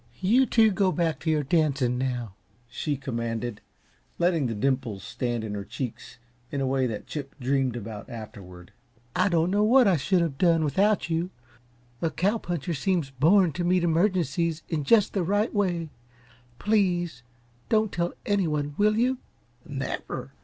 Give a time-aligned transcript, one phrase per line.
[0.19, 2.33] "You two go back to your dancing now,"
[2.67, 3.61] she commanded,
[4.17, 6.17] letting the dimples stand in her cheeks
[6.49, 8.73] in a way that Chip dreamed about afterward.
[9.15, 11.29] "I don't know what I should have done without you
[12.01, 15.91] a cow puncher seems born to meet emergencies in just the right way.
[16.57, 17.21] PLEASE
[17.69, 19.19] don't tell anyone, will you?"
[19.67, 20.31] "Never.